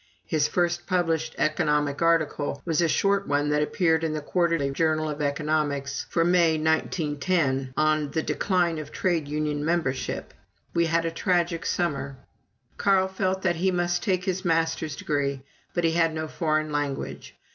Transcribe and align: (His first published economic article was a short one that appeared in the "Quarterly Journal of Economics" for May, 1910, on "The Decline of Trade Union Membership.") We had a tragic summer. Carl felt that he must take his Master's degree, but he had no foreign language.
(His 0.25 0.47
first 0.47 0.87
published 0.87 1.35
economic 1.37 2.01
article 2.01 2.59
was 2.65 2.81
a 2.81 2.87
short 2.87 3.27
one 3.27 3.49
that 3.49 3.61
appeared 3.61 4.03
in 4.03 4.13
the 4.13 4.19
"Quarterly 4.21 4.71
Journal 4.71 5.07
of 5.07 5.21
Economics" 5.21 6.07
for 6.09 6.25
May, 6.25 6.53
1910, 6.57 7.71
on 7.77 8.09
"The 8.09 8.23
Decline 8.23 8.79
of 8.79 8.91
Trade 8.91 9.27
Union 9.27 9.63
Membership.") 9.63 10.33
We 10.73 10.87
had 10.87 11.05
a 11.05 11.11
tragic 11.11 11.67
summer. 11.67 12.15
Carl 12.77 13.07
felt 13.09 13.43
that 13.43 13.57
he 13.57 13.69
must 13.69 14.01
take 14.01 14.23
his 14.25 14.43
Master's 14.43 14.95
degree, 14.95 15.43
but 15.75 15.83
he 15.83 15.91
had 15.91 16.15
no 16.15 16.27
foreign 16.27 16.71
language. 16.71 17.35